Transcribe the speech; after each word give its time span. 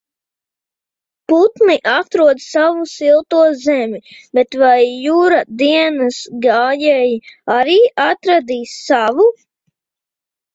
Putni 1.31 1.73
atrod 1.95 2.39
savu 2.45 2.87
silto 2.93 3.41
zemi, 3.65 3.99
bet 4.39 4.57
vai 4.63 4.79
Jura 4.87 5.43
dienas 5.61 6.19
gājēji 6.47 7.13
arī 7.59 7.77
atradīs 8.09 8.75
savu? 8.89 9.29